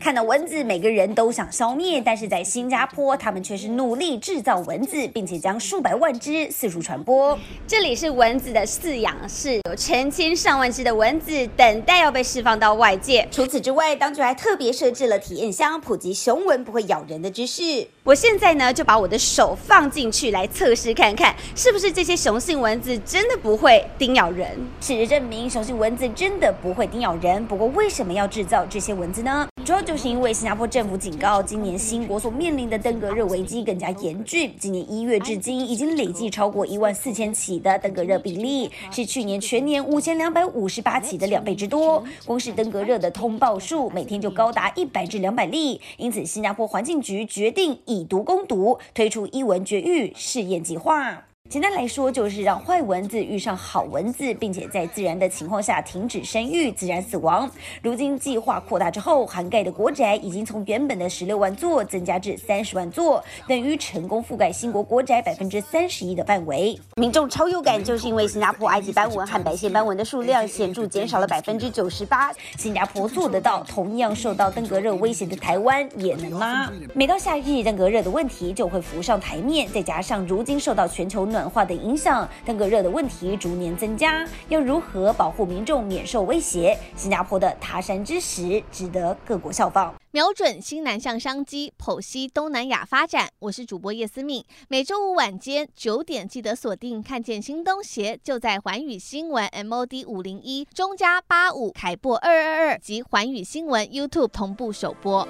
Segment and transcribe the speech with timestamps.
[0.00, 7.36] 看到蚊子，每个人都想消灭，但是在新加坡，他们却是努力制造蚊子，并且将数百万只四处传播。
[7.66, 13.26] 这里是蚊子的饲养室，有成千上万只的蚊子等待要被释放到外界。
[13.32, 17.84] 除此之外，当局还特别设置了体验箱，普及雄蚊不会咬人的知识。
[18.04, 24.48] 我现在呢，就把我的手放进去来测试看看，是不是这些雄性蚊子真的不会叮咬人。
[24.80, 27.44] 事实证明，雄性蚊子真的不会叮咬人。
[27.46, 29.48] 不过，为什么要制造这些蚊子呢？
[29.68, 34.50] 主要就是因为新加坡政府警告，今年新国所面临的登革热危机更加严峻。
[34.58, 42.02] 今年一月至今，已经累计超过一万四千起的登革热病例，是去年全年五千两百五十八起的两倍之多。
[42.24, 45.78] 光是登革热的通报数，每天就高达一百至两百例。
[45.98, 51.27] 因此，新加坡环境局决定以毒攻毒，推出伊蚊绝育试验计划。
[51.50, 57.50] 简单来说，就是让坏蚊子遇上好蚊子，并且在自然的情况下停止生育、自然死亡。
[57.82, 66.78] 如今计划扩大之后，涵盖的国宅已经从原本的十六万座增加至三十万座，等于成功覆盖新国国宅百分之三十一的范围。
[66.96, 72.30] 民众超有感，就是因为新加坡埃及斑蚊和白线斑蚊的数量显著减少了百分之九十八。
[72.58, 76.70] 新加坡做得到，同样受到登革热威胁的台湾也能吗？
[76.92, 86.76] 每到夏季，登革热的问题就会浮上台面，再加上如今受到全球暖暖化的影响，登革热的问题逐年增加，要如何保护民众免受威胁？
[86.96, 93.28] 新加坡的他山之石值得各国效仿，瞄准新南向商机，剖析东南亚发展。
[93.38, 105.28] 我是主播叶思敏，每周五晚间九点记得锁定，看见新东协就在环宇新闻 MOD 五零一中加八五凯播二二二及环宇新闻 YouTube 同步首播。